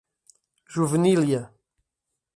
[0.73, 1.45] Juvenília